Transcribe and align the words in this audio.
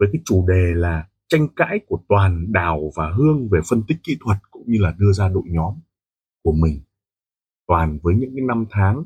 với 0.00 0.08
cái 0.12 0.22
chủ 0.24 0.46
đề 0.48 0.74
là 0.74 1.08
tranh 1.28 1.48
cãi 1.56 1.80
của 1.86 2.00
Toàn, 2.08 2.52
Đào 2.52 2.90
và 2.96 3.12
Hương 3.12 3.48
về 3.48 3.60
phân 3.68 3.82
tích 3.88 3.98
kỹ 4.02 4.16
thuật 4.20 4.38
cũng 4.50 4.62
như 4.66 4.78
là 4.80 4.94
đưa 4.98 5.12
ra 5.12 5.28
đội 5.28 5.42
nhóm 5.46 5.74
của 6.42 6.52
mình. 6.52 6.80
Toàn 7.66 7.98
với 8.02 8.14
những 8.14 8.30
cái 8.36 8.44
năm 8.48 8.66
tháng 8.70 9.04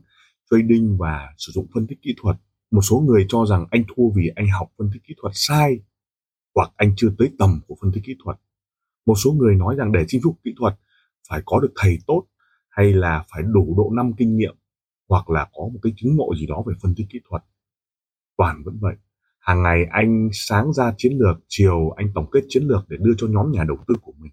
trading 0.50 0.98
và 0.98 1.34
sử 1.38 1.52
dụng 1.52 1.66
phân 1.74 1.86
tích 1.86 1.98
kỹ 2.02 2.14
thuật, 2.22 2.36
một 2.70 2.80
số 2.80 3.00
người 3.00 3.26
cho 3.28 3.46
rằng 3.46 3.66
anh 3.70 3.84
thua 3.88 4.10
vì 4.16 4.30
anh 4.36 4.46
học 4.58 4.72
phân 4.78 4.90
tích 4.94 5.02
kỹ 5.04 5.14
thuật 5.22 5.32
sai 5.36 5.80
hoặc 6.54 6.72
anh 6.76 6.92
chưa 6.96 7.14
tới 7.18 7.30
tầm 7.38 7.60
của 7.66 7.76
phân 7.80 7.92
tích 7.92 8.04
kỹ 8.06 8.16
thuật. 8.24 8.36
Một 9.06 9.14
số 9.14 9.32
người 9.32 9.54
nói 9.54 9.74
rằng 9.78 9.92
để 9.92 10.04
chinh 10.08 10.20
phục 10.24 10.38
kỹ 10.44 10.54
thuật 10.58 10.74
phải 11.28 11.42
có 11.44 11.60
được 11.60 11.72
thầy 11.76 11.98
tốt 12.06 12.24
hay 12.68 12.92
là 12.92 13.24
phải 13.32 13.42
đủ 13.42 13.74
độ 13.76 13.90
năm 13.96 14.12
kinh 14.18 14.36
nghiệm 14.36 14.56
hoặc 15.08 15.30
là 15.30 15.44
có 15.52 15.62
một 15.72 15.78
cái 15.82 15.92
chứng 15.96 16.16
ngộ 16.16 16.34
gì 16.34 16.46
đó 16.46 16.62
về 16.66 16.74
phân 16.82 16.94
tích 16.96 17.06
kỹ 17.10 17.20
thuật. 17.28 17.42
Toàn 18.36 18.62
vẫn 18.64 18.78
vậy 18.80 18.94
hàng 19.44 19.62
ngày 19.62 19.86
anh 19.90 20.28
sáng 20.32 20.72
ra 20.72 20.94
chiến 20.96 21.12
lược, 21.18 21.36
chiều 21.48 21.90
anh 21.90 22.06
tổng 22.14 22.30
kết 22.30 22.40
chiến 22.48 22.62
lược 22.62 22.88
để 22.88 22.96
đưa 23.00 23.12
cho 23.18 23.26
nhóm 23.30 23.52
nhà 23.52 23.64
đầu 23.68 23.76
tư 23.88 23.94
của 24.02 24.12
mình. 24.18 24.32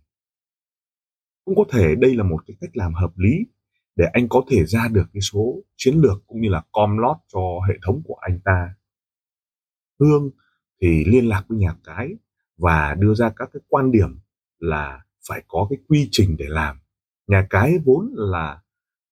Cũng 1.46 1.56
có 1.56 1.64
thể 1.70 1.96
đây 1.96 2.16
là 2.16 2.24
một 2.24 2.38
cái 2.48 2.58
cách 2.62 2.70
làm 2.74 2.94
hợp 2.94 3.12
lý 3.16 3.32
để 3.96 4.06
anh 4.14 4.30
có 4.30 4.42
thể 4.50 4.66
ra 4.66 4.88
được 4.92 5.06
cái 5.14 5.22
số 5.22 5.56
chiến 5.78 5.96
lược 5.96 6.28
cũng 6.28 6.42
như 6.42 6.50
là 6.50 6.64
com 6.72 6.98
lót 6.98 7.18
cho 7.34 7.40
hệ 7.68 7.74
thống 7.86 8.02
của 8.06 8.16
anh 8.22 8.40
ta. 8.46 8.76
Hương 10.00 10.30
thì 10.82 11.06
liên 11.06 11.30
lạc 11.30 11.44
với 11.50 11.58
nhà 11.58 11.76
cái 11.84 12.10
và 12.58 12.96
đưa 13.00 13.14
ra 13.14 13.32
các 13.36 13.50
cái 13.54 13.62
quan 13.68 13.92
điểm 13.92 14.20
là 14.60 15.02
phải 15.28 15.44
có 15.48 15.68
cái 15.70 15.78
quy 15.88 16.08
trình 16.12 16.36
để 16.40 16.46
làm. 16.48 16.80
Nhà 17.28 17.48
cái 17.50 17.74
vốn 17.86 18.14
là 18.14 18.62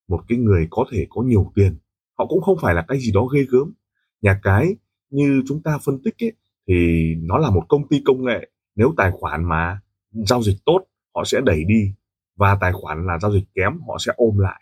một 0.08 0.24
cái 0.28 0.38
người 0.38 0.68
có 0.70 0.86
thể 0.92 1.08
có 1.10 1.22
nhiều 1.22 1.52
tiền, 1.56 1.78
họ 2.18 2.26
cũng 2.26 2.42
không 2.42 2.58
phải 2.62 2.74
là 2.74 2.86
cái 2.88 3.00
gì 3.00 3.12
đó 3.12 3.26
ghê 3.26 3.46
gớm. 3.50 3.74
Nhà 4.22 4.40
cái 4.44 4.76
như 5.10 5.44
chúng 5.48 5.64
ta 5.64 5.78
phân 5.86 6.04
tích 6.04 6.24
ấy, 6.24 6.32
thì 6.68 7.16
nó 7.22 7.38
là 7.38 7.50
một 7.50 7.66
công 7.70 7.88
ty 7.88 8.02
công 8.06 8.26
nghệ. 8.26 8.50
Nếu 8.76 8.94
tài 8.98 9.12
khoản 9.12 9.44
mà 9.44 9.80
giao 10.12 10.42
dịch 10.42 10.58
tốt 10.66 10.86
họ 11.16 11.24
sẽ 11.26 11.42
đẩy 11.46 11.64
đi. 11.68 11.94
Và 12.36 12.58
tài 12.62 12.72
khoản 12.74 13.06
là 13.06 13.20
giao 13.20 13.32
dịch 13.32 13.46
kém 13.56 13.80
họ 13.88 13.98
sẽ 14.00 14.14
ôm 14.16 14.38
lại. 14.38 14.62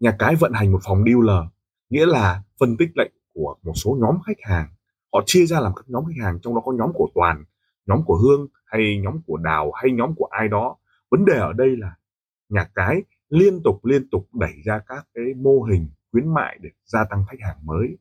Nhà 0.00 0.16
cái 0.18 0.34
vận 0.36 0.52
hành 0.52 0.72
một 0.72 0.80
phòng 0.84 1.04
dealer 1.04 1.44
nghĩa 1.90 2.06
là 2.06 2.42
phân 2.60 2.76
tích 2.76 2.90
lệnh 2.94 3.12
của 3.34 3.56
một 3.62 3.72
số 3.74 3.98
nhóm 4.00 4.20
khách 4.26 4.38
hàng. 4.42 4.68
Họ 5.12 5.22
chia 5.26 5.46
ra 5.46 5.60
làm 5.60 5.72
các 5.76 5.84
nhóm 5.88 6.04
khách 6.04 6.24
hàng 6.24 6.38
trong 6.42 6.54
đó 6.54 6.60
có 6.64 6.72
nhóm 6.72 6.90
của 6.94 7.08
toàn 7.14 7.44
nhóm 7.86 8.02
của 8.04 8.16
hương 8.16 8.48
hay 8.64 9.00
nhóm 9.02 9.20
của 9.26 9.36
đào 9.36 9.72
hay 9.72 9.92
nhóm 9.92 10.14
của 10.14 10.28
ai 10.30 10.48
đó. 10.48 10.76
Vấn 11.10 11.24
đề 11.24 11.38
ở 11.38 11.52
đây 11.52 11.76
là 11.76 11.96
nhà 12.48 12.70
cái 12.74 13.02
liên 13.28 13.62
tục 13.64 13.84
liên 13.84 14.10
tục 14.10 14.28
đẩy 14.34 14.52
ra 14.64 14.80
các 14.86 15.06
cái 15.14 15.24
mô 15.36 15.62
hình 15.62 15.88
khuyến 16.12 16.34
mại 16.34 16.58
để 16.60 16.70
gia 16.84 17.04
tăng 17.04 17.24
khách 17.30 17.40
hàng 17.40 17.56
mới 17.62 17.96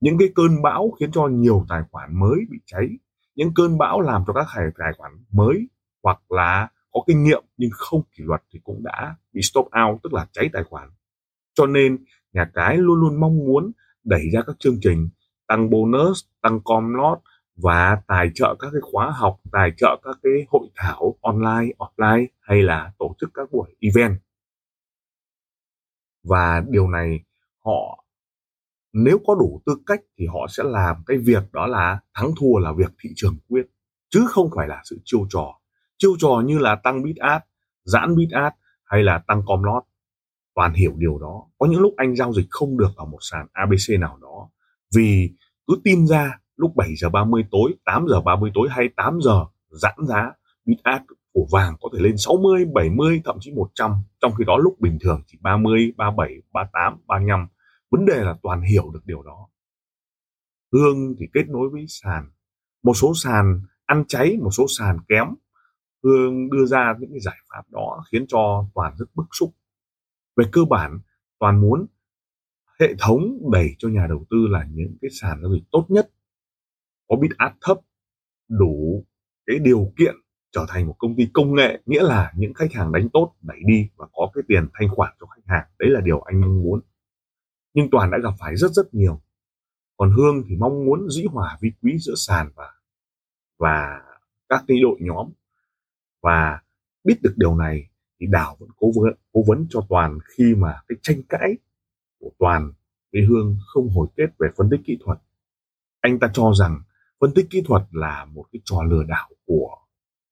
những 0.00 0.18
cái 0.18 0.28
cơn 0.34 0.62
bão 0.62 0.90
khiến 1.00 1.10
cho 1.12 1.26
nhiều 1.26 1.66
tài 1.68 1.82
khoản 1.90 2.20
mới 2.20 2.38
bị 2.50 2.58
cháy. 2.66 2.88
Những 3.34 3.54
cơn 3.54 3.78
bão 3.78 4.00
làm 4.00 4.24
cho 4.26 4.32
các 4.32 4.46
tài 4.78 4.92
khoản 4.98 5.12
mới 5.32 5.68
hoặc 6.02 6.32
là 6.32 6.68
có 6.92 7.00
kinh 7.06 7.24
nghiệm 7.24 7.44
nhưng 7.56 7.70
không 7.72 8.02
kỷ 8.16 8.24
luật 8.24 8.42
thì 8.52 8.60
cũng 8.64 8.82
đã 8.82 9.14
bị 9.32 9.40
stop 9.42 9.64
out, 9.64 10.02
tức 10.02 10.12
là 10.12 10.26
cháy 10.32 10.50
tài 10.52 10.64
khoản. 10.64 10.88
Cho 11.54 11.66
nên, 11.66 12.04
nhà 12.32 12.50
cái 12.54 12.76
luôn 12.76 13.00
luôn 13.00 13.20
mong 13.20 13.38
muốn 13.38 13.72
đẩy 14.04 14.22
ra 14.32 14.42
các 14.46 14.56
chương 14.58 14.78
trình 14.80 15.08
tăng 15.46 15.70
bonus, 15.70 16.24
tăng 16.42 16.60
com 16.64 16.94
lót 16.94 17.18
và 17.56 18.02
tài 18.06 18.30
trợ 18.34 18.56
các 18.58 18.68
cái 18.72 18.80
khóa 18.92 19.10
học, 19.10 19.40
tài 19.52 19.72
trợ 19.76 20.00
các 20.02 20.16
cái 20.22 20.32
hội 20.48 20.68
thảo 20.76 21.16
online, 21.20 21.72
offline 21.78 22.26
hay 22.40 22.62
là 22.62 22.92
tổ 22.98 23.14
chức 23.20 23.30
các 23.34 23.52
buổi 23.52 23.76
event. 23.80 24.20
Và 26.24 26.62
điều 26.68 26.88
này 26.88 27.20
họ 27.64 28.04
nếu 28.92 29.18
có 29.26 29.34
đủ 29.34 29.62
tư 29.66 29.76
cách 29.86 30.00
thì 30.18 30.26
họ 30.26 30.46
sẽ 30.48 30.62
làm 30.66 30.96
cái 31.06 31.18
việc 31.18 31.52
đó 31.52 31.66
là 31.66 32.00
thắng 32.14 32.30
thua 32.40 32.58
là 32.58 32.72
việc 32.72 32.92
thị 33.02 33.10
trường 33.16 33.36
quyết 33.48 33.66
chứ 34.10 34.26
không 34.28 34.50
phải 34.56 34.68
là 34.68 34.82
sự 34.84 34.98
chiêu 35.04 35.26
trò. 35.30 35.58
Chiêu 35.98 36.16
trò 36.18 36.42
như 36.46 36.58
là 36.58 36.74
tăng 36.74 37.02
bit 37.02 37.16
ad 37.16 37.42
giãn 37.84 38.16
bit 38.16 38.30
ad 38.30 38.52
hay 38.84 39.02
là 39.02 39.22
tăng 39.26 39.42
com 39.46 39.62
lót 39.62 39.82
toàn 40.54 40.74
hiểu 40.74 40.92
điều 40.96 41.18
đó. 41.18 41.44
Có 41.58 41.66
những 41.66 41.80
lúc 41.80 41.94
anh 41.96 42.16
giao 42.16 42.32
dịch 42.32 42.46
không 42.50 42.78
được 42.78 42.90
ở 42.96 43.04
một 43.04 43.18
sàn 43.20 43.46
ABC 43.52 44.00
nào 44.00 44.18
đó 44.22 44.48
vì 44.94 45.30
cứ 45.66 45.74
tin 45.84 46.06
ra 46.06 46.38
lúc 46.56 46.76
7 46.76 46.96
giờ 46.96 47.08
30 47.08 47.44
tối 47.50 47.74
8 47.84 48.06
giờ 48.08 48.20
30 48.20 48.50
tối 48.54 48.68
hay 48.70 48.88
8 48.96 49.18
giờ 49.22 49.44
giãn 49.70 49.94
giá 50.08 50.32
bit 50.64 50.78
ad 50.82 51.02
của 51.32 51.46
vàng 51.50 51.76
có 51.80 51.88
thể 51.92 51.98
lên 52.02 52.16
60, 52.16 52.64
70, 52.74 53.22
thậm 53.24 53.36
chí 53.40 53.52
100 53.52 53.90
trong 54.20 54.32
khi 54.38 54.44
đó 54.46 54.56
lúc 54.56 54.80
bình 54.80 54.98
thường 55.00 55.22
chỉ 55.26 55.38
30, 55.40 55.92
37, 55.96 56.42
38, 56.52 56.98
35 57.06 57.46
vấn 57.90 58.04
đề 58.06 58.24
là 58.24 58.36
toàn 58.42 58.62
hiểu 58.62 58.90
được 58.90 59.00
điều 59.04 59.22
đó. 59.22 59.48
Hương 60.72 61.14
thì 61.18 61.26
kết 61.34 61.48
nối 61.48 61.68
với 61.68 61.84
sàn. 61.88 62.30
Một 62.82 62.94
số 62.94 63.12
sàn 63.14 63.60
ăn 63.84 64.04
cháy, 64.08 64.36
một 64.42 64.50
số 64.50 64.66
sàn 64.78 64.98
kém. 65.08 65.26
Hương 66.02 66.50
đưa 66.50 66.66
ra 66.66 66.94
những 67.00 67.10
cái 67.10 67.20
giải 67.20 67.36
pháp 67.48 67.62
đó 67.70 68.04
khiến 68.12 68.26
cho 68.28 68.64
toàn 68.74 68.94
rất 68.98 69.06
bức 69.14 69.26
xúc. 69.32 69.54
Về 70.36 70.44
cơ 70.52 70.64
bản, 70.64 70.98
toàn 71.38 71.60
muốn 71.60 71.86
hệ 72.80 72.94
thống 72.98 73.50
đẩy 73.52 73.74
cho 73.78 73.88
nhà 73.88 74.06
đầu 74.08 74.26
tư 74.30 74.36
là 74.50 74.66
những 74.70 74.96
cái 75.02 75.10
sàn 75.10 75.42
giao 75.42 75.52
dịch 75.52 75.62
tốt 75.70 75.86
nhất, 75.88 76.10
có 77.08 77.16
bid 77.16 77.30
át 77.36 77.52
thấp, 77.60 77.78
đủ 78.48 79.04
cái 79.46 79.58
điều 79.58 79.92
kiện 79.96 80.14
trở 80.52 80.66
thành 80.68 80.86
một 80.86 80.94
công 80.98 81.16
ty 81.16 81.28
công 81.32 81.54
nghệ, 81.54 81.80
nghĩa 81.86 82.02
là 82.02 82.32
những 82.36 82.54
khách 82.54 82.72
hàng 82.72 82.92
đánh 82.92 83.08
tốt 83.12 83.34
đẩy 83.42 83.58
đi 83.66 83.88
và 83.96 84.06
có 84.12 84.30
cái 84.34 84.42
tiền 84.48 84.68
thanh 84.74 84.88
khoản 84.94 85.14
cho 85.20 85.26
khách 85.26 85.42
hàng. 85.46 85.66
Đấy 85.78 85.90
là 85.90 86.00
điều 86.00 86.20
anh 86.20 86.40
mong 86.40 86.62
muốn 86.62 86.80
nhưng 87.74 87.88
toàn 87.90 88.10
đã 88.10 88.18
gặp 88.22 88.34
phải 88.38 88.56
rất 88.56 88.70
rất 88.72 88.94
nhiều. 88.94 89.20
Còn 89.96 90.10
hương 90.10 90.42
thì 90.48 90.56
mong 90.56 90.84
muốn 90.84 91.08
dĩ 91.10 91.24
hòa 91.24 91.58
vi 91.60 91.72
quý 91.82 91.98
giữa 91.98 92.14
sàn 92.16 92.50
và 92.54 92.72
và 93.58 94.02
các 94.48 94.64
cái 94.68 94.76
đội 94.82 94.98
nhóm. 95.00 95.32
Và 96.22 96.60
biết 97.04 97.18
được 97.22 97.34
điều 97.36 97.54
này 97.54 97.90
thì 98.20 98.26
đào 98.26 98.56
vẫn 98.60 98.68
cố 98.76 98.92
vấn 98.94 99.14
cố 99.32 99.44
vấn 99.46 99.66
cho 99.70 99.86
toàn 99.88 100.18
khi 100.24 100.54
mà 100.54 100.80
cái 100.88 100.98
tranh 101.02 101.22
cãi 101.28 101.56
của 102.18 102.30
toàn 102.38 102.72
với 103.12 103.22
hương 103.24 103.56
không 103.66 103.88
hồi 103.88 104.08
kết 104.16 104.26
về 104.38 104.48
phân 104.56 104.70
tích 104.70 104.80
kỹ 104.84 104.98
thuật. 105.04 105.18
Anh 106.00 106.18
ta 106.18 106.30
cho 106.34 106.52
rằng 106.58 106.80
phân 107.20 107.34
tích 107.34 107.46
kỹ 107.50 107.62
thuật 107.66 107.82
là 107.90 108.24
một 108.24 108.44
cái 108.52 108.60
trò 108.64 108.82
lừa 108.82 109.02
đảo 109.08 109.30
của 109.46 109.76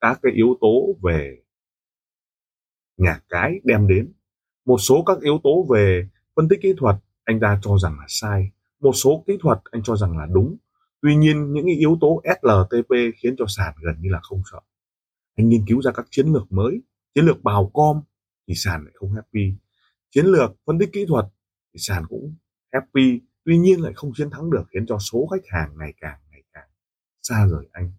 các 0.01 0.19
cái 0.23 0.33
yếu 0.33 0.59
tố 0.61 0.95
về 1.03 1.43
nhà 2.97 3.21
cái 3.29 3.61
đem 3.65 3.89
đến. 3.89 4.13
Một 4.65 4.79
số 4.79 5.03
các 5.07 5.21
yếu 5.21 5.41
tố 5.45 5.67
về 5.71 6.09
phân 6.37 6.49
tích 6.49 6.59
kỹ 6.63 6.75
thuật 6.79 6.97
anh 7.29 7.41
ta 7.41 7.59
cho 7.63 7.79
rằng 7.79 7.99
là 7.99 8.05
sai. 8.09 8.51
Một 8.81 8.93
số 8.93 9.25
kỹ 9.27 9.39
thuật 9.41 9.59
anh 9.71 9.83
cho 9.83 9.97
rằng 9.97 10.19
là 10.19 10.27
đúng. 10.33 10.57
Tuy 11.03 11.17
nhiên, 11.17 11.53
những 11.53 11.67
yếu 11.67 11.99
tố 12.01 12.23
SLTP 12.25 12.91
khiến 13.17 13.35
cho 13.39 13.45
sàn 13.49 13.75
gần 13.83 13.95
như 14.01 14.11
là 14.11 14.21
không 14.23 14.43
sợ. 14.53 14.59
Anh 15.37 15.49
nghiên 15.49 15.67
cứu 15.67 15.83
ra 15.83 15.93
các 15.93 16.07
chiến 16.11 16.27
lược 16.33 16.53
mới. 16.53 16.83
Chiến 17.15 17.25
lược 17.25 17.43
bào 17.43 17.71
com 17.75 18.01
thì 18.49 18.55
sàn 18.55 18.85
lại 18.85 18.93
không 18.95 19.13
happy. 19.13 19.53
Chiến 20.11 20.27
lược 20.27 20.51
phân 20.67 20.79
tích 20.79 20.91
kỹ 20.93 21.07
thuật 21.09 21.25
thì 21.75 21.79
sàn 21.81 22.07
cũng 22.09 22.35
happy. 22.73 23.21
Tuy 23.45 23.59
nhiên 23.59 23.81
lại 23.81 23.93
không 23.97 24.13
chiến 24.17 24.31
thắng 24.31 24.51
được, 24.51 24.63
khiến 24.73 24.87
cho 24.87 24.99
số 24.99 25.27
khách 25.27 25.47
hàng 25.47 25.73
ngày 25.79 25.95
càng 26.01 26.19
ngày 26.31 26.43
càng 26.53 26.69
xa 27.23 27.47
rời 27.51 27.69
anh. 27.73 27.93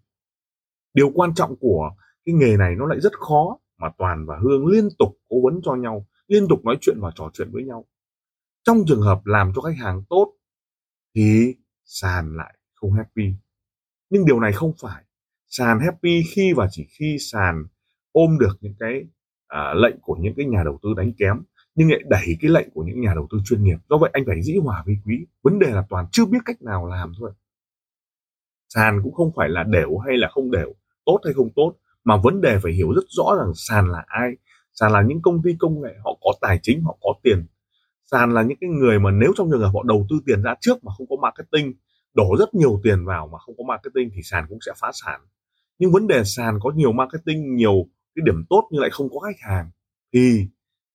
Điều 0.94 1.10
quan 1.14 1.34
trọng 1.34 1.56
của 1.56 1.90
cái 2.24 2.34
nghề 2.34 2.56
này 2.56 2.74
nó 2.76 2.86
lại 2.86 3.00
rất 3.00 3.12
khó, 3.12 3.58
mà 3.78 3.88
toàn 3.98 4.26
và 4.26 4.38
hương 4.42 4.66
liên 4.66 4.88
tục 4.98 5.18
cố 5.28 5.36
vấn 5.44 5.60
cho 5.64 5.74
nhau, 5.74 6.06
liên 6.28 6.48
tục 6.48 6.64
nói 6.64 6.76
chuyện 6.80 6.96
và 7.00 7.12
trò 7.14 7.30
chuyện 7.32 7.50
với 7.52 7.64
nhau 7.64 7.86
trong 8.64 8.84
trường 8.88 9.02
hợp 9.02 9.20
làm 9.24 9.52
cho 9.54 9.62
khách 9.62 9.78
hàng 9.78 10.02
tốt 10.08 10.32
thì 11.14 11.54
sàn 11.84 12.36
lại 12.36 12.54
không 12.74 12.92
happy. 12.92 13.34
Nhưng 14.10 14.26
điều 14.26 14.40
này 14.40 14.52
không 14.52 14.72
phải. 14.82 15.04
Sàn 15.48 15.80
happy 15.80 16.22
khi 16.34 16.52
và 16.56 16.68
chỉ 16.70 16.86
khi 16.98 17.16
sàn 17.20 17.64
ôm 18.12 18.38
được 18.38 18.58
những 18.60 18.74
cái 18.80 19.02
à, 19.46 19.74
lệnh 19.74 19.96
của 20.00 20.16
những 20.20 20.34
cái 20.36 20.46
nhà 20.46 20.62
đầu 20.64 20.78
tư 20.82 20.88
đánh 20.96 21.12
kém 21.18 21.42
nhưng 21.74 21.90
lại 21.90 22.00
đẩy 22.08 22.36
cái 22.40 22.50
lệnh 22.50 22.70
của 22.70 22.82
những 22.82 23.00
nhà 23.00 23.14
đầu 23.14 23.26
tư 23.30 23.38
chuyên 23.44 23.64
nghiệp. 23.64 23.76
Do 23.88 23.98
vậy 23.98 24.10
anh 24.12 24.24
phải 24.26 24.42
dĩ 24.42 24.56
hòa 24.62 24.84
vi 24.86 24.96
quý. 25.06 25.26
Vấn 25.42 25.58
đề 25.58 25.70
là 25.70 25.86
toàn 25.90 26.06
chưa 26.12 26.24
biết 26.24 26.38
cách 26.44 26.62
nào 26.62 26.86
làm 26.86 27.12
thôi. 27.18 27.32
Sàn 28.68 29.00
cũng 29.04 29.14
không 29.14 29.32
phải 29.36 29.48
là 29.48 29.62
đều 29.62 29.98
hay 29.98 30.16
là 30.16 30.28
không 30.28 30.50
đều 30.50 30.74
tốt 31.04 31.20
hay 31.24 31.34
không 31.34 31.50
tốt 31.56 31.74
mà 32.04 32.16
vấn 32.16 32.40
đề 32.40 32.58
phải 32.62 32.72
hiểu 32.72 32.92
rất 32.92 33.04
rõ 33.08 33.36
rằng 33.38 33.52
sàn 33.54 33.88
là 33.88 34.04
ai. 34.06 34.30
Sàn 34.72 34.92
là 34.92 35.02
những 35.02 35.22
công 35.22 35.42
ty 35.42 35.50
công 35.58 35.82
nghệ 35.82 35.94
họ 36.04 36.18
có 36.20 36.32
tài 36.40 36.58
chính 36.62 36.82
họ 36.82 36.98
có 37.00 37.14
tiền 37.22 37.46
sàn 38.10 38.34
là 38.34 38.42
những 38.42 38.58
cái 38.60 38.70
người 38.70 38.98
mà 38.98 39.10
nếu 39.10 39.32
trong 39.36 39.50
trường 39.50 39.60
hợp 39.60 39.70
họ 39.74 39.82
đầu 39.82 40.06
tư 40.10 40.16
tiền 40.26 40.42
ra 40.42 40.54
trước 40.60 40.84
mà 40.84 40.92
không 40.98 41.06
có 41.10 41.16
marketing 41.22 41.74
đổ 42.14 42.36
rất 42.38 42.54
nhiều 42.54 42.80
tiền 42.82 43.04
vào 43.04 43.28
mà 43.32 43.38
không 43.38 43.54
có 43.58 43.64
marketing 43.64 44.10
thì 44.14 44.22
sàn 44.22 44.44
cũng 44.48 44.58
sẽ 44.66 44.72
phá 44.80 44.90
sản. 44.92 45.20
Nhưng 45.78 45.92
vấn 45.92 46.06
đề 46.06 46.24
sàn 46.24 46.58
có 46.62 46.70
nhiều 46.74 46.92
marketing 46.92 47.56
nhiều 47.56 47.86
cái 48.14 48.22
điểm 48.26 48.44
tốt 48.50 48.68
nhưng 48.70 48.80
lại 48.80 48.90
không 48.92 49.08
có 49.10 49.20
khách 49.20 49.40
hàng 49.40 49.70
thì 50.12 50.46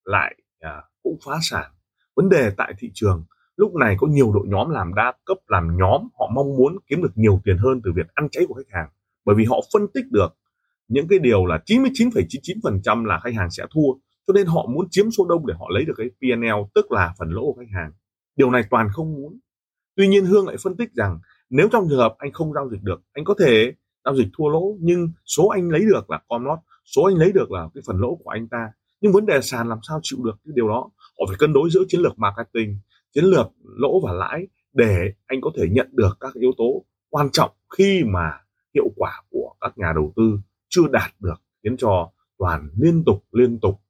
lại 0.04 0.36
à, 0.60 0.82
cũng 1.02 1.18
phá 1.24 1.38
sản. 1.42 1.70
Vấn 2.16 2.28
đề 2.28 2.50
tại 2.56 2.74
thị 2.78 2.90
trường 2.94 3.24
lúc 3.56 3.74
này 3.74 3.96
có 3.98 4.06
nhiều 4.06 4.32
đội 4.32 4.46
nhóm 4.48 4.70
làm 4.70 4.94
đa 4.94 5.12
cấp 5.24 5.38
làm 5.46 5.76
nhóm 5.76 6.08
họ 6.18 6.30
mong 6.34 6.56
muốn 6.56 6.76
kiếm 6.86 7.02
được 7.02 7.12
nhiều 7.14 7.40
tiền 7.44 7.58
hơn 7.58 7.80
từ 7.84 7.92
việc 7.96 8.06
ăn 8.14 8.28
cháy 8.30 8.44
của 8.48 8.54
khách 8.54 8.78
hàng 8.78 8.88
bởi 9.24 9.36
vì 9.36 9.44
họ 9.44 9.56
phân 9.72 9.86
tích 9.94 10.04
được. 10.10 10.36
Những 10.88 11.08
cái 11.08 11.18
điều 11.18 11.46
là 11.46 11.58
99,99% 11.66 13.04
là 13.04 13.18
khách 13.18 13.34
hàng 13.34 13.50
sẽ 13.50 13.64
thua 13.74 13.92
cho 14.26 14.32
nên 14.32 14.46
họ 14.46 14.66
muốn 14.66 14.86
chiếm 14.90 15.10
số 15.10 15.26
đông 15.28 15.46
để 15.46 15.54
họ 15.58 15.66
lấy 15.70 15.84
được 15.84 15.94
cái 15.96 16.06
pnl 16.20 16.62
tức 16.74 16.92
là 16.92 17.14
phần 17.18 17.30
lỗ 17.30 17.52
của 17.52 17.60
khách 17.60 17.74
hàng. 17.74 17.92
Điều 18.36 18.50
này 18.50 18.62
toàn 18.70 18.88
không 18.92 19.14
muốn. 19.14 19.38
Tuy 19.96 20.08
nhiên 20.08 20.24
Hương 20.24 20.46
lại 20.46 20.56
phân 20.62 20.76
tích 20.76 20.92
rằng 20.94 21.18
nếu 21.50 21.68
trong 21.72 21.86
trường 21.88 21.98
hợp 21.98 22.14
anh 22.18 22.32
không 22.32 22.52
giao 22.52 22.70
dịch 22.70 22.82
được, 22.82 23.02
anh 23.12 23.24
có 23.24 23.34
thể 23.38 23.72
giao 24.04 24.16
dịch 24.16 24.28
thua 24.38 24.48
lỗ, 24.48 24.76
nhưng 24.80 25.08
số 25.24 25.48
anh 25.48 25.70
lấy 25.70 25.80
được 25.80 26.10
là 26.10 26.20
con 26.28 26.44
lót 26.44 26.58
số 26.84 27.02
anh 27.02 27.16
lấy 27.16 27.32
được 27.32 27.50
là 27.50 27.68
cái 27.74 27.82
phần 27.86 28.00
lỗ 28.00 28.14
của 28.14 28.30
anh 28.30 28.48
ta. 28.48 28.68
Nhưng 29.00 29.12
vấn 29.12 29.26
đề 29.26 29.40
sàn 29.42 29.68
làm 29.68 29.78
sao 29.88 30.00
chịu 30.02 30.18
được 30.24 30.36
cái 30.44 30.52
điều 30.56 30.68
đó? 30.68 30.90
Họ 31.18 31.24
phải 31.28 31.36
cân 31.38 31.52
đối 31.52 31.70
giữa 31.70 31.82
chiến 31.88 32.00
lược 32.00 32.18
marketing, 32.18 32.78
chiến 33.14 33.24
lược 33.24 33.46
lỗ 33.64 34.00
và 34.00 34.12
lãi 34.12 34.46
để 34.72 35.12
anh 35.26 35.40
có 35.40 35.50
thể 35.56 35.68
nhận 35.70 35.88
được 35.92 36.16
các 36.20 36.34
yếu 36.34 36.50
tố 36.58 36.84
quan 37.10 37.28
trọng 37.32 37.50
khi 37.76 38.02
mà 38.04 38.40
hiệu 38.74 38.88
quả 38.96 39.22
của 39.30 39.54
các 39.60 39.78
nhà 39.78 39.92
đầu 39.94 40.12
tư 40.16 40.38
chưa 40.68 40.88
đạt 40.92 41.10
được, 41.20 41.42
khiến 41.62 41.76
cho 41.76 42.10
toàn 42.38 42.68
liên 42.76 43.04
tục 43.04 43.24
liên 43.32 43.58
tục 43.60 43.80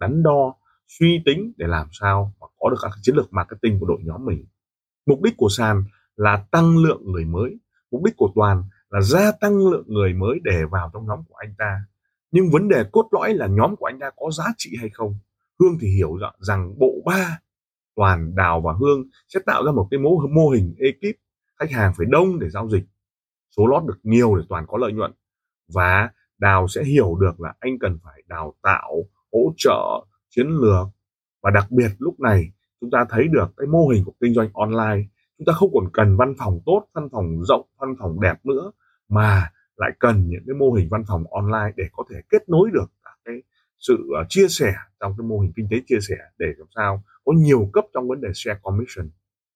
đắn 0.00 0.22
đo 0.22 0.54
suy 0.98 1.22
tính 1.24 1.52
để 1.56 1.66
làm 1.66 1.86
sao 1.92 2.32
mà 2.40 2.46
có 2.58 2.70
được 2.70 2.76
các 2.82 2.90
chiến 3.02 3.16
lược 3.16 3.32
marketing 3.32 3.80
của 3.80 3.86
đội 3.86 3.98
nhóm 4.02 4.24
mình. 4.24 4.46
Mục 5.06 5.22
đích 5.22 5.34
của 5.36 5.48
sàn 5.48 5.84
là 6.16 6.44
tăng 6.50 6.78
lượng 6.78 7.12
người 7.12 7.24
mới. 7.24 7.58
Mục 7.90 8.02
đích 8.04 8.16
của 8.16 8.32
toàn 8.34 8.64
là 8.90 9.00
gia 9.00 9.32
tăng 9.32 9.68
lượng 9.68 9.84
người 9.86 10.14
mới 10.14 10.40
để 10.44 10.62
vào 10.70 10.90
trong 10.92 11.06
nhóm 11.06 11.24
của 11.28 11.34
anh 11.34 11.54
ta. 11.58 11.84
Nhưng 12.30 12.50
vấn 12.50 12.68
đề 12.68 12.84
cốt 12.92 13.08
lõi 13.12 13.34
là 13.34 13.46
nhóm 13.46 13.76
của 13.76 13.86
anh 13.86 13.98
ta 13.98 14.10
có 14.16 14.30
giá 14.30 14.44
trị 14.56 14.76
hay 14.80 14.88
không? 14.88 15.14
Hương 15.58 15.78
thì 15.80 15.88
hiểu 15.88 16.18
rằng 16.38 16.78
bộ 16.78 16.92
ba 17.04 17.40
toàn 17.96 18.34
đào 18.34 18.60
và 18.60 18.72
hương 18.72 19.02
sẽ 19.28 19.40
tạo 19.46 19.64
ra 19.64 19.72
một 19.72 19.88
cái 19.90 20.00
mô, 20.00 20.26
mô 20.34 20.48
hình 20.48 20.74
ekip 20.78 21.16
khách 21.58 21.70
hàng 21.70 21.92
phải 21.96 22.06
đông 22.10 22.38
để 22.38 22.50
giao 22.50 22.68
dịch. 22.68 22.84
Số 23.56 23.66
lót 23.66 23.84
được 23.84 23.98
nhiều 24.02 24.36
để 24.36 24.42
toàn 24.48 24.64
có 24.68 24.78
lợi 24.78 24.92
nhuận. 24.92 25.12
Và 25.74 26.10
đào 26.38 26.68
sẽ 26.68 26.84
hiểu 26.84 27.14
được 27.20 27.40
là 27.40 27.54
anh 27.60 27.78
cần 27.78 27.98
phải 28.04 28.22
đào 28.26 28.54
tạo 28.62 29.04
hỗ 29.32 29.52
trợ, 29.56 30.06
chiến 30.30 30.46
lược. 30.46 30.86
Và 31.42 31.50
đặc 31.50 31.66
biệt 31.70 31.90
lúc 31.98 32.20
này, 32.20 32.52
chúng 32.80 32.90
ta 32.90 33.06
thấy 33.10 33.28
được 33.28 33.46
cái 33.56 33.66
mô 33.66 33.88
hình 33.88 34.04
của 34.04 34.14
kinh 34.20 34.34
doanh 34.34 34.50
online. 34.52 35.08
Chúng 35.38 35.44
ta 35.46 35.52
không 35.52 35.70
còn 35.74 35.84
cần 35.92 36.16
văn 36.16 36.34
phòng 36.38 36.60
tốt, 36.66 36.86
văn 36.94 37.08
phòng 37.12 37.42
rộng, 37.42 37.66
văn 37.78 37.94
phòng 37.98 38.20
đẹp 38.20 38.46
nữa, 38.46 38.72
mà 39.08 39.52
lại 39.76 39.90
cần 39.98 40.28
những 40.28 40.42
cái 40.46 40.54
mô 40.54 40.72
hình 40.72 40.88
văn 40.90 41.04
phòng 41.08 41.24
online 41.30 41.72
để 41.76 41.84
có 41.92 42.04
thể 42.10 42.16
kết 42.28 42.48
nối 42.48 42.70
được 42.72 42.92
các 43.04 43.18
cái 43.24 43.34
sự 43.78 43.96
ờ, 44.16 44.24
chia 44.28 44.48
sẻ 44.48 44.72
trong 45.00 45.14
cái 45.18 45.26
mô 45.26 45.40
hình 45.40 45.52
kinh 45.56 45.68
tế 45.70 45.76
chia 45.86 45.98
sẻ 46.08 46.16
để 46.38 46.46
làm 46.58 46.68
sao 46.74 47.02
có 47.24 47.32
nhiều 47.32 47.70
cấp 47.72 47.84
trong 47.94 48.08
vấn 48.08 48.20
đề 48.20 48.28
share 48.34 48.60
commission. 48.62 49.10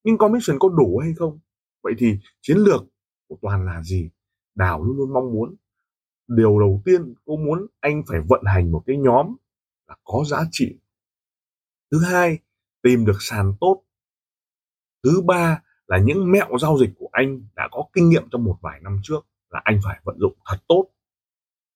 Nhưng 0.05 0.19
commission 0.19 0.59
có 0.59 0.69
đủ 0.69 0.99
hay 0.99 1.13
không? 1.17 1.39
Vậy 1.83 1.93
thì 1.99 2.19
chiến 2.41 2.57
lược 2.57 2.85
của 3.29 3.37
toàn 3.43 3.65
là 3.67 3.83
gì? 3.83 4.11
Đào 4.55 4.85
luôn 4.85 4.97
luôn 4.97 5.13
mong 5.13 5.33
muốn. 5.33 5.55
Điều 6.29 6.61
đầu 6.61 6.83
tiên 6.85 7.15
cô 7.25 7.37
muốn 7.37 7.67
anh 7.81 8.03
phải 8.09 8.21
vận 8.29 8.43
hành 8.45 8.73
một 8.73 8.83
cái 8.87 8.97
nhóm 8.97 9.37
là 9.89 9.97
có 10.05 10.25
giá 10.27 10.45
trị. 10.51 10.79
Thứ 11.91 11.99
hai, 12.05 12.39
tìm 12.83 13.05
được 13.05 13.17
sàn 13.21 13.55
tốt. 13.61 13.83
Thứ 15.03 15.23
ba 15.27 15.63
là 15.87 15.99
những 15.99 16.33
mẹo 16.33 16.59
giao 16.61 16.79
dịch 16.79 16.91
của 16.99 17.09
anh 17.13 17.47
đã 17.55 17.69
có 17.73 17.85
kinh 17.93 18.09
nghiệm 18.09 18.29
trong 18.31 18.45
một 18.45 18.59
vài 18.61 18.81
năm 18.83 19.01
trước 19.03 19.27
là 19.51 19.61
anh 19.65 19.81
phải 19.85 20.01
vận 20.05 20.19
dụng 20.19 20.35
thật 20.47 20.59
tốt. 20.69 20.87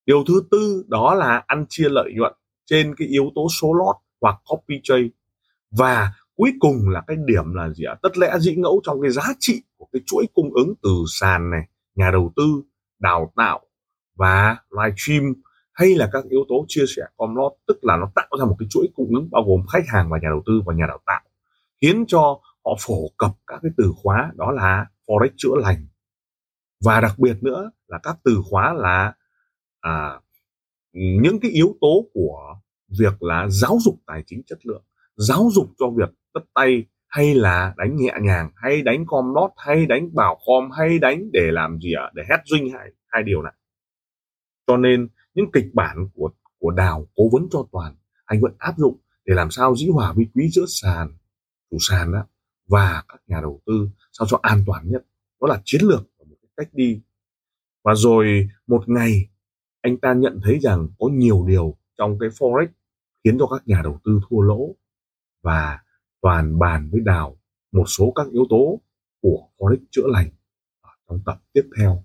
Điều 0.07 0.25
thứ 0.29 0.43
tư 0.51 0.85
đó 0.89 1.15
là 1.15 1.43
ăn 1.47 1.67
chia 1.69 1.89
lợi 1.89 2.13
nhuận 2.17 2.33
trên 2.65 2.95
cái 2.95 3.09
yếu 3.09 3.33
tố 3.35 3.47
số 3.61 3.75
lót 3.75 3.97
hoặc 4.21 4.37
copy 4.45 4.81
trade. 4.83 5.09
Và 5.71 6.13
cuối 6.35 6.53
cùng 6.61 6.89
là 6.89 7.03
cái 7.07 7.17
điểm 7.25 7.55
là 7.55 7.71
gì 7.71 7.85
ạ? 7.85 7.95
Tất 8.03 8.19
lẽ 8.19 8.39
dĩ 8.39 8.57
ngẫu 8.57 8.81
trong 8.85 9.03
cái 9.03 9.11
giá 9.11 9.23
trị 9.39 9.63
của 9.77 9.87
cái 9.93 10.03
chuỗi 10.07 10.27
cung 10.35 10.55
ứng 10.55 10.75
từ 10.83 10.91
sàn 11.21 11.51
này, 11.51 11.69
nhà 11.95 12.11
đầu 12.11 12.33
tư, 12.37 12.63
đào 12.99 13.33
tạo 13.37 13.61
và 14.17 14.57
live 14.71 14.97
stream 14.97 15.35
hay 15.79 15.95
là 15.95 16.09
các 16.13 16.25
yếu 16.31 16.45
tố 16.49 16.65
chia 16.69 16.85
sẻ 16.97 17.03
com 17.17 17.35
lót 17.37 17.53
tức 17.67 17.79
là 17.83 17.97
nó 17.97 18.11
tạo 18.15 18.29
ra 18.39 18.45
một 18.45 18.57
cái 18.59 18.67
chuỗi 18.71 18.89
cung 18.95 19.15
ứng 19.15 19.29
bao 19.31 19.43
gồm 19.43 19.67
khách 19.73 19.85
hàng 19.89 20.11
và 20.11 20.19
nhà 20.23 20.29
đầu 20.29 20.43
tư 20.47 20.53
và 20.67 20.75
nhà 20.75 20.85
đào 20.89 21.01
tạo 21.07 21.21
khiến 21.81 22.05
cho 22.09 22.41
họ 22.65 22.77
phổ 22.81 23.09
cập 23.17 23.31
các 23.47 23.59
cái 23.63 23.71
từ 23.77 23.93
khóa 24.03 24.33
đó 24.35 24.51
là 24.51 24.87
forex 25.07 25.31
chữa 25.37 25.55
lành. 25.57 25.87
Và 26.85 27.01
đặc 27.01 27.19
biệt 27.19 27.43
nữa 27.43 27.71
là 27.87 27.99
các 28.03 28.17
từ 28.25 28.41
khóa 28.51 28.73
là 28.73 29.13
à, 29.81 30.21
những 30.93 31.41
cái 31.41 31.51
yếu 31.51 31.77
tố 31.81 32.05
của 32.15 32.55
việc 32.99 33.23
là 33.23 33.49
giáo 33.49 33.79
dục 33.81 33.95
tài 34.07 34.23
chính 34.27 34.43
chất 34.47 34.59
lượng 34.67 34.83
giáo 35.17 35.49
dục 35.53 35.67
cho 35.79 35.87
việc 35.97 36.11
tất 36.35 36.41
tay 36.55 36.85
hay 37.09 37.35
là 37.35 37.75
đánh 37.77 37.97
nhẹ 37.97 38.13
nhàng 38.23 38.51
hay 38.57 38.83
đánh 38.83 39.05
com 39.07 39.35
lót 39.35 39.51
hay 39.57 39.87
đánh 39.87 40.15
bảo 40.15 40.39
com 40.47 40.71
hay 40.71 40.99
đánh 40.99 41.31
để 41.33 41.51
làm 41.53 41.79
gì 41.79 41.93
ạ? 41.93 42.11
Để 42.15 42.23
hedging 42.29 42.73
hai 42.73 42.89
hai 43.07 43.23
điều 43.23 43.43
này. 43.43 43.53
Cho 44.67 44.77
nên 44.77 45.09
những 45.35 45.51
kịch 45.53 45.67
bản 45.75 46.09
của 46.15 46.31
của 46.59 46.71
đào 46.71 47.07
cố 47.17 47.29
vấn 47.33 47.49
cho 47.51 47.67
toàn, 47.73 47.97
anh 48.25 48.41
vẫn 48.41 48.55
áp 48.59 48.75
dụng 48.79 48.97
để 49.25 49.35
làm 49.35 49.51
sao 49.51 49.77
dĩ 49.77 49.89
hòa 49.89 50.13
vi 50.13 50.27
quý 50.35 50.51
giữa 50.53 50.65
sàn, 50.69 51.13
chủ 51.71 51.77
sàn 51.81 52.13
đó 52.13 52.27
và 52.69 53.03
các 53.09 53.23
nhà 53.27 53.41
đầu 53.41 53.61
tư 53.67 53.89
sao 54.13 54.27
cho 54.31 54.39
an 54.43 54.65
toàn 54.67 54.91
nhất. 54.91 55.07
Đó 55.41 55.49
là 55.49 55.63
chiến 55.65 55.81
lược 55.85 56.03
và 56.19 56.25
một 56.29 56.37
cái 56.43 56.51
cách 56.57 56.75
đi. 56.75 57.01
Và 57.85 57.95
rồi 57.95 58.49
một 58.67 58.89
ngày, 58.89 59.29
anh 59.81 59.97
ta 59.97 60.15
nhận 60.15 60.41
thấy 60.45 60.59
rằng 60.59 60.89
có 60.99 61.09
nhiều 61.13 61.45
điều 61.49 61.77
trong 61.99 62.19
cái 62.19 62.29
forex 62.29 62.67
khiến 63.25 63.39
cho 63.39 63.47
các 63.47 63.69
nhà 63.69 63.81
đầu 63.85 63.99
tư 64.05 64.21
thua 64.29 64.41
lỗ 64.41 64.75
và 65.43 65.79
toàn 66.21 66.59
bàn 66.59 66.89
với 66.93 67.01
đào 67.01 67.37
một 67.73 67.85
số 67.87 68.13
các 68.15 68.27
yếu 68.33 68.47
tố 68.51 68.81
của 69.23 69.49
forex 69.59 69.79
chữa 69.91 70.07
lành 70.07 70.31
ở 70.81 70.91
trong 71.09 71.21
tập 71.27 71.43
tiếp 71.53 71.63
theo. 71.79 72.05